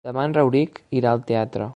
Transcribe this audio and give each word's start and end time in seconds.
Demà 0.07 0.23
en 0.29 0.31
Rauric 0.37 0.79
irà 1.01 1.13
al 1.17 1.23
teatre. 1.31 1.69